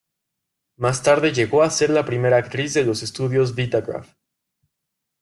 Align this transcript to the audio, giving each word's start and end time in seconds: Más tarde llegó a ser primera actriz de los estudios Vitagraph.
Más 0.77 1.03
tarde 1.03 1.31
llegó 1.31 1.61
a 1.61 1.69
ser 1.69 1.91
primera 2.07 2.37
actriz 2.37 2.73
de 2.73 2.83
los 2.83 3.03
estudios 3.03 3.53
Vitagraph. 3.53 4.09